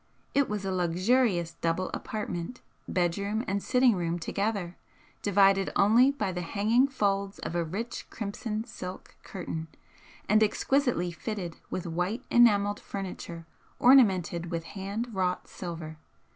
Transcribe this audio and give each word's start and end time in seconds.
It 0.33 0.49
was 0.49 0.65
a 0.65 0.71
luxurious 0.71 1.53
double 1.61 1.89
apartment, 1.93 2.61
bedroom 2.87 3.43
and 3.47 3.61
sitting 3.61 3.95
room 3.95 4.17
together, 4.17 4.75
divided 5.21 5.69
only 5.75 6.09
by 6.09 6.31
the 6.31 6.41
hanging 6.41 6.87
folds 6.87 7.37
of 7.37 7.53
a 7.53 7.63
rich 7.63 8.09
crimson 8.09 8.63
silk 8.63 9.13
curtain, 9.21 9.67
and 10.27 10.41
exquisitely 10.41 11.11
fitted 11.11 11.57
with 11.69 11.85
white 11.85 12.23
enamelled 12.31 12.79
furniture 12.79 13.45
ornamented 13.77 14.49
with 14.49 14.63
hand 14.73 15.13
wrought 15.13 15.47
silver. 15.47 15.97